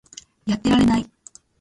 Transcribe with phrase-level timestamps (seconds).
[0.47, 1.05] やってられない